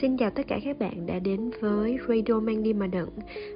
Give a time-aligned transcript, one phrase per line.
[0.00, 3.10] Xin chào tất cả các bạn đã đến với Radio Mang Đi Mà Đựng.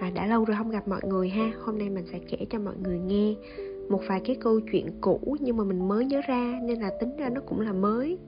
[0.00, 1.52] À, Đã lâu rồi không gặp mọi người ha.
[1.60, 3.34] Hôm nay mình sẽ kể cho mọi người nghe
[3.88, 7.16] Một vài cái câu chuyện cũ Nhưng mà mình mới nhớ ra Nên là tính
[7.16, 8.18] ra nó cũng là mới.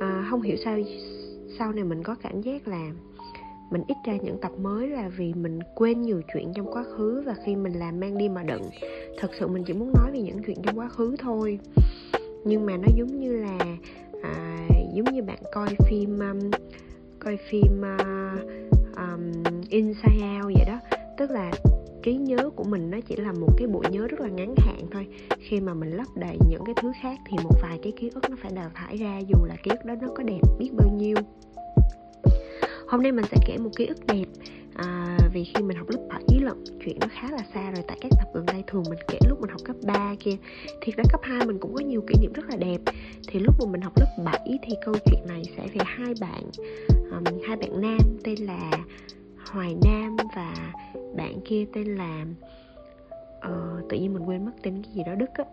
[0.00, 0.78] À, Không hiểu sao
[1.58, 2.90] sau này mình có cảm giác là
[3.70, 7.22] mình ít ra những tập mới là vì mình quên nhiều chuyện trong quá khứ
[7.26, 8.62] và khi mình làm mang đi mà đựng
[9.18, 11.58] thật sự mình chỉ muốn nói về những chuyện trong quá khứ thôi.
[12.44, 13.58] Nhưng mà nó giống như là
[14.22, 16.50] à, giống như bạn coi phim um,
[17.26, 17.96] coi phim à,
[18.34, 19.32] uh, um,
[19.68, 20.78] Inside Out vậy đó.
[21.18, 21.50] Tức là
[22.02, 24.86] trí nhớ của mình nó chỉ là một cái bộ nhớ rất là ngắn hạn
[24.90, 25.06] thôi.
[25.38, 28.30] Khi mà mình lấp đầy những cái thứ khác thì một vài cái ký ức
[28.30, 30.88] nó phải đào thải ra dù là ký ức đó nó có đẹp biết bao
[30.96, 31.16] nhiêu.
[32.88, 34.24] Hôm nay mình sẽ kể một ký ức đẹp
[34.76, 37.84] à, vì khi mình học lớp 7 lận chuyện nó khá là xa rồi.
[37.88, 40.36] Tại các tập gần đây thường mình kể lúc mình học cấp 3 kia.
[40.80, 42.78] Thì ra cấp 2 mình cũng có nhiều kỷ niệm rất là đẹp.
[43.28, 46.42] Thì lúc mà mình học lớp 7 thì câu chuyện này sẽ về hai bạn
[47.10, 48.70] um, hai bạn nam tên là
[49.50, 50.54] Hoài Nam và
[51.16, 52.24] bạn kia tên là
[53.38, 55.44] uh, tự nhiên mình quên mất tên cái gì đó Đức á.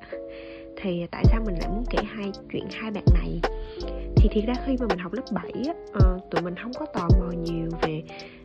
[0.81, 3.39] Thì tại sao mình lại muốn kể hai chuyện hai bạn này?
[4.15, 6.85] Thì thiệt ra khi mà mình học lớp 7 á uh, tụi mình không có
[6.85, 8.03] tò mò nhiều về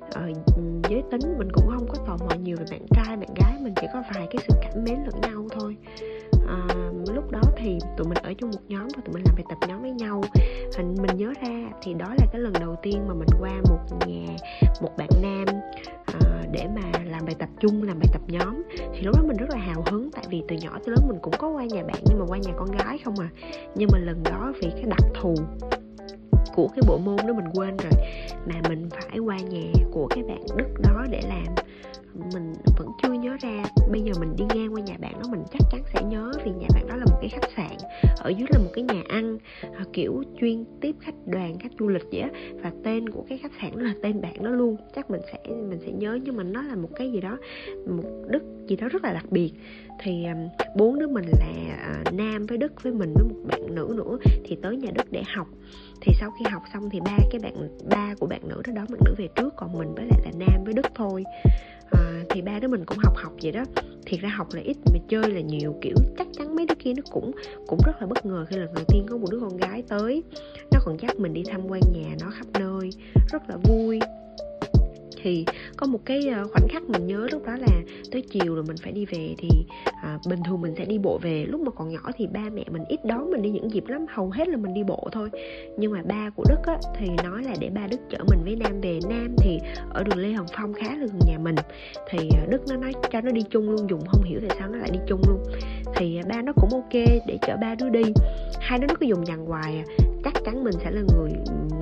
[0.08, 3.58] uh, giới tính mình cũng không có tò mò nhiều về bạn trai bạn gái
[3.60, 5.76] mình chỉ có vài cái sự cảm mến lẫn nhau thôi.
[6.34, 9.44] Uh, lúc đó thì tụi mình ở chung một nhóm và tụi mình làm bài
[9.48, 10.22] tập nhóm với nhau.
[10.76, 14.06] Hình mình nhớ ra thì đó là cái lần đầu tiên mà mình qua một
[14.06, 14.36] nhà
[14.80, 15.44] một bạn nam
[16.00, 18.62] uh, để mà làm bài tập chung làm bài tập nhóm.
[18.94, 21.18] Thì lúc đó mình rất là hào hứng tại vì từ nhỏ tới lớn mình
[21.22, 23.28] cũng có qua nhà bạn nhưng mà qua nhà con gái không à.
[23.74, 25.34] Nhưng mà lần đó vì cái đặc thù
[26.54, 27.92] của cái bộ môn đó mình quên rồi.
[28.46, 31.54] Mà mình phải qua nhà của cái bạn đức đó để làm.
[32.32, 33.62] Mình vẫn chưa nhớ ra.
[33.90, 36.50] Bây giờ mình đi ngang qua nhà bạn đó, mình chắc chắn sẽ nhớ vì
[36.50, 37.76] nhà bạn đó là một cái khách sạn.
[38.18, 40.64] Ở dưới là một cái nhà ăn à, kiểu chuyên
[41.98, 42.30] lịch vậy á
[42.62, 44.76] và tên của cái khách sạn đó là tên bạn đó luôn.
[44.94, 47.38] Chắc mình sẽ mình sẽ nhớ nhưng mà nó là một cái gì đó
[47.86, 49.52] một đức gì đó rất là đặc biệt.
[50.02, 50.26] Thì
[50.76, 51.46] bốn đứa mình là
[52.00, 55.12] uh, nam với đức với mình với một bạn nữ nữa thì tới nhà đức
[55.12, 55.46] để học.
[56.00, 58.86] Thì sau khi học xong thì ba cái bạn ba của bạn nữ đó đón
[58.90, 61.24] bạn nữ về trước còn mình với lại là nam với đức thôi.
[61.90, 63.64] À, thì ba đứa mình cũng học học vậy đó.
[64.06, 66.92] Thiệt ra học là ít mà chơi là nhiều kiểu chắc chắn mấy đứa kia
[66.96, 67.32] nó cũng
[67.66, 70.22] cũng rất là bất ngờ khi lần đầu tiên có một đứa con gái tới
[70.88, 72.90] còn dắt mình đi tham quan nhà nó khắp nơi
[73.32, 74.00] rất là vui.
[75.22, 75.44] Thì
[75.76, 78.76] có một cái ờ, khoảnh khắc mình nhớ lúc đó là tới chiều rồi mình
[78.82, 79.48] phải đi về thì
[80.02, 81.46] à, bình thường mình sẽ đi bộ về.
[81.48, 84.06] Lúc mà còn nhỏ thì ba mẹ mình ít đón mình đi những dịp lắm
[84.08, 85.28] hầu hết là mình đi bộ thôi.
[85.78, 88.56] Nhưng mà ba của đức á, thì nói là để ba đức chở mình với
[88.56, 89.00] nam về.
[89.08, 89.58] Nam thì
[89.90, 91.54] ở đường lê hồng phong khá là gần nhà mình.
[92.10, 94.68] Thì ờ, đức nó nói cho nó đi chung luôn dùng không hiểu tại sao
[94.68, 95.42] nó lại đi chung luôn.
[95.96, 96.94] Thì ờ, ba nó cũng ok
[97.26, 98.02] để chở ba đứa đi.
[98.60, 101.30] Hai đứa nó cứ dùng dằn hoài à chắc chắn mình sẽ là người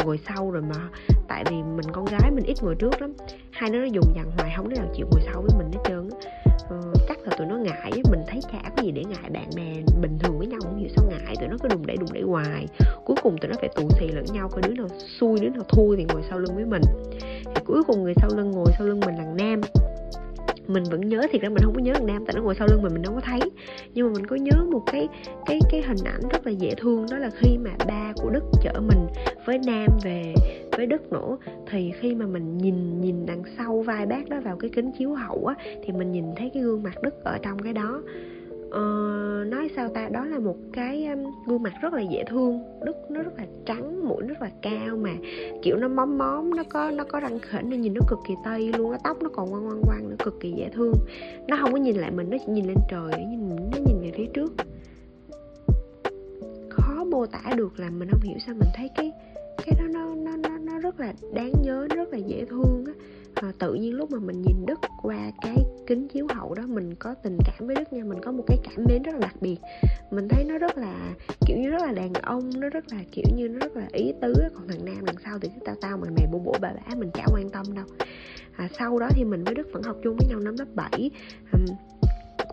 [0.04, 0.88] ngồi sau rồi mà.
[1.28, 3.12] Tại vì mình con gái mình ít ngồi trước lắm.
[3.50, 5.80] Hai đứa nó dùng dằn hoài không đứa nào chịu ngồi sau với mình hết
[5.84, 6.08] trơn
[6.68, 6.76] ờ,
[7.08, 10.18] chắc là tụi nó ngại mình thấy chả có gì để ngại bạn bè bình
[10.18, 11.36] thường với nhau không hiểu sao ngại?
[11.40, 12.66] Tụi nó cứ đùng đẩy đùng đẩy hoài.
[13.04, 14.88] Cuối cùng tụi nó phải tù xì lẫn nhau coi đứa nào
[15.20, 16.82] xui đứa nào thua thì ngồi sau lưng với mình.
[17.44, 19.60] Thì cuối cùng người sau lưng ngồi sau lưng mình là nam
[20.68, 22.66] mình vẫn nhớ thiệt ra mình không có nhớ thằng nam tại nó ngồi sau
[22.70, 23.40] lưng mình mình đâu có thấy.
[23.94, 25.08] Nhưng mà mình có nhớ một cái
[25.46, 28.44] cái cái hình ảnh rất là dễ thương đó là khi mà ba của đức
[28.62, 29.06] chở mình
[29.46, 30.34] với nam về
[30.76, 31.36] với đức nữa.
[31.70, 35.14] Thì khi mà mình nhìn nhìn đằng sau vai bác đó vào cái kính chiếu
[35.14, 35.54] hậu á
[35.84, 38.02] thì mình nhìn thấy cái gương mặt đức ở trong cái đó.
[38.70, 38.82] Ờ,
[39.46, 39.85] nói sao
[40.36, 44.08] là một cái um, gương mặt rất là dễ thương đức nó rất là trắng
[44.08, 45.10] mũi rất là cao mà
[45.62, 48.34] kiểu nó móm móm nó có nó có răng khểnh nên nhìn nó cực kỳ
[48.44, 50.92] tây luôn á tóc nó còn quăng quăng quăng nữa cực kỳ dễ thương.
[51.48, 54.00] Nó không có nhìn lại mình nó chỉ nhìn lên trời nó nhìn nó nhìn
[54.00, 54.52] về phía trước.
[56.70, 59.12] Khó mô tả được là mình không hiểu sao mình thấy cái
[59.56, 62.84] cái đó nó nó nó nó rất là đáng nhớ nó rất là dễ thương
[62.86, 62.92] á
[63.42, 66.94] à, tự nhiên lúc mà mình nhìn đức qua cái kính chiếu hậu đó mình
[66.94, 69.34] có tình cảm với đức nha mình có một cái cảm mến rất là đặc
[69.40, 69.56] biệt.
[70.10, 71.14] Mình thấy nó rất là
[71.46, 74.12] kiểu như rất là đàn ông nó rất là kiểu như nó rất là ý
[74.22, 74.34] tứ.
[74.54, 77.10] Còn thằng nam đằng sau thì tao tao mày mày bổ bổ bà bả mình
[77.14, 77.86] chả quan tâm đâu.
[78.56, 81.10] À, sau đó thì mình với đức vẫn học chung với nhau năm lớp 7
[81.52, 81.64] um,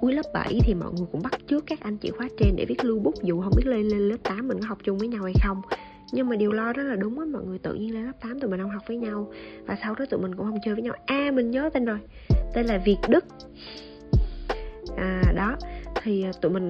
[0.01, 2.65] cuối lớp 7 thì mọi người cũng bắt trước các anh chị khóa trên để
[2.65, 3.15] viết lưu bút.
[3.23, 5.61] Dù không biết lên lên lớp 8 mình có học chung với nhau hay không
[6.11, 8.39] nhưng mà điều lo rất là đúng á mọi người tự nhiên lên lớp 8
[8.39, 9.31] tụi mình không học với nhau.
[9.65, 10.93] Và sau đó tụi mình cũng không chơi với nhau.
[11.05, 11.99] A à mình nhớ tên rồi.
[12.53, 13.25] Tên là Việt Đức.
[14.97, 15.57] À đó.
[16.03, 16.69] Thì à, tụi mình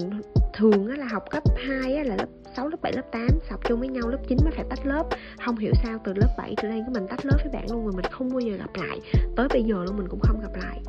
[0.53, 3.59] thường á là học cấp 2 á là lớp 6, lớp 7, lớp 8 học
[3.67, 5.03] chung với nhau lớp 9 mới phải tách lớp.
[5.45, 7.85] Không hiểu sao từ lớp 7 trở lên cái mình tách lớp với bạn luôn
[7.85, 8.99] mà mình không bao giờ gặp lại.
[9.35, 10.81] Tới bây giờ luôn mình cũng không gặp lại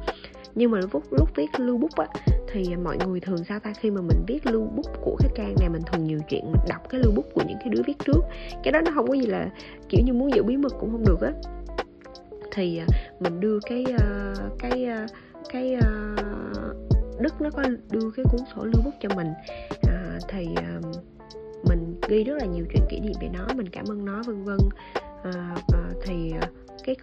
[0.55, 2.06] nhưng mà lúc lúc viết lưu bút á
[2.53, 3.73] thì mọi người thường sao ta?
[3.81, 6.61] Khi mà mình viết lưu bút của cái trang này mình thường nhiều chuyện mình
[6.69, 8.21] đọc cái lưu bút của những cái đứa viết trước.
[8.62, 9.51] Cái đó nó không có gì là
[9.89, 11.33] kiểu như muốn giữ bí mật cũng không được á.
[12.53, 12.87] Thì à,
[13.21, 15.11] mình đưa cái uh, cái uh,
[15.53, 19.29] cái uh, đức nó có đưa cái cuốn sổ lưu bút cho mình.
[19.89, 20.49] À, thì
[20.79, 20.85] uh,
[21.69, 24.45] mình ghi rất là nhiều chuyện kỷ niệm về nó mình cảm ơn nó vân
[24.45, 24.59] vân.
[25.23, 25.54] À,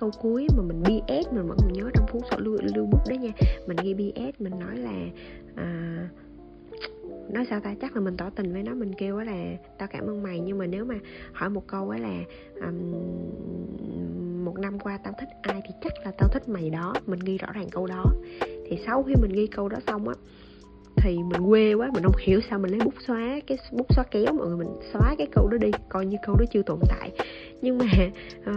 [0.02, 3.00] câu cuối mà mình BS mình vẫn còn nhớ trong cuốn sổ lưu, lưu bút
[3.10, 3.32] đó nha.
[3.68, 5.06] Mình ghi BS mình nói là
[5.56, 6.10] à,
[7.30, 7.76] nói sao ta?
[7.82, 10.40] Chắc là mình tỏ tình với nó mình kêu á là tao cảm ơn mày.
[10.40, 10.96] Nhưng mà nếu mà
[11.34, 12.24] hỏi một câu á là
[12.68, 12.92] um,
[14.46, 16.94] một năm qua tao thích ai thì chắc là tao thích mày đó.
[17.06, 18.06] Mình ghi rõ ràng câu đó.
[18.42, 20.16] Thì sau khi mình ghi câu đó xong á
[21.04, 24.04] thì mình quê quá mình không hiểu sao mình lấy bút xóa cái bút xóa
[24.12, 26.80] kéo mọi người mình xóa cái câu đó đi coi như câu đó chưa tồn
[26.90, 27.12] tại.
[27.62, 27.86] Nhưng mà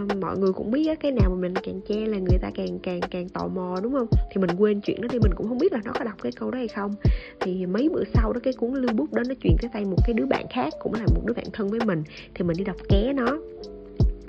[0.03, 2.51] uh, mọi người cũng biết á, cái nào mà mình càng che là người ta
[2.55, 4.07] càng càng càng tò mò đúng không?
[4.31, 6.31] Thì mình quên chuyện đó thì mình cũng không biết là nó có đọc cái
[6.31, 6.95] câu đó hay không.
[7.39, 9.97] Thì mấy bữa sau đó cái cuốn lưu bút đó nó chuyển tới tay một
[10.05, 12.03] cái đứa bạn khác cũng là một đứa bạn thân với mình
[12.35, 13.37] thì mình đi đọc ké nó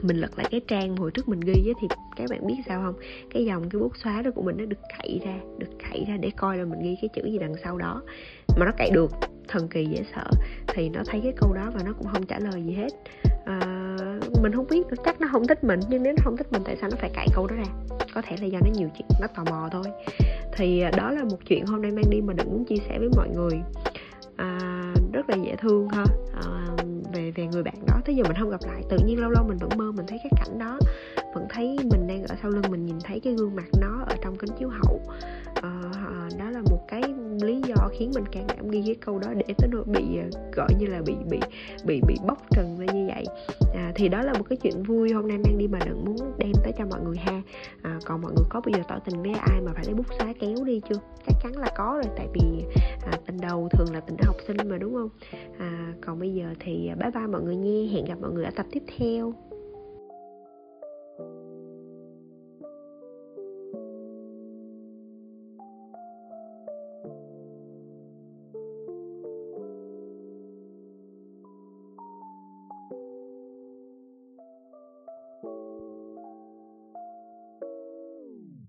[0.06, 2.82] mình lật lại cái trang hồi trước mình ghi á thì các bạn biết sao
[2.82, 2.94] không?
[3.30, 6.16] Cái dòng cái bút xóa đó của mình nó được cậy ra được cậy ra
[6.16, 8.02] để coi là mình ghi cái chữ gì đằng sau đó.
[8.58, 9.10] Mà nó cậy được
[9.48, 10.30] thần kỳ dễ sợ.
[10.68, 12.88] Thì nó thấy cái câu đó và nó cũng không trả lời gì hết.
[13.44, 13.60] À,
[14.42, 16.76] mình không biết chắc nó không thích mình nhưng nếu nó không thích mình tại
[16.80, 17.96] sao nó phải cậy câu đó ra?
[18.14, 19.84] Có thể là do nó nhiều chuyện nó tò mò thôi.
[20.56, 22.98] Thì à, đó là một chuyện hôm nay mang đi mà định muốn chia sẻ
[22.98, 23.60] với mọi người.
[24.36, 24.58] À,
[25.12, 26.04] rất là dễ thương ha.
[26.34, 26.66] À,
[27.12, 28.00] về về người bạn đó.
[28.04, 30.18] Tới giờ mình không gặp lại tự nhiên lâu lâu mình vẫn mơ mình thấy
[30.22, 30.78] cái cảnh đó.
[31.34, 34.16] Vẫn thấy mình đang ở sau lưng mình nhìn thấy cái gương mặt nó ở
[34.22, 35.00] trong kính chiếu hậu.
[35.62, 35.70] À,
[36.38, 37.02] đó là một cái
[37.42, 40.40] lý do khiến mình càng cảm ghi cái câu đó để tới nỗi bị ờ,
[40.56, 41.38] gọi như là bị bị
[41.84, 42.86] bị bị bóc trần ra
[43.74, 45.12] à, thì đó là một cái chuyện vui.
[45.12, 47.42] Hôm nay mang đi mà đừng muốn đem tới cho mọi người ha.
[47.82, 50.06] À, còn mọi người có bao giờ tỏ tình với ai mà phải lấy bút
[50.18, 51.00] xóa kéo đi chưa?
[51.26, 52.64] Chắc chắn là có rồi tại vì
[53.12, 55.08] à, tình đầu thường là tình học sinh mà đúng không?
[55.58, 57.92] À, còn bây giờ thì à, bye bye mọi người nha.
[57.92, 59.34] Hẹn gặp mọi người ở tập tiếp theo.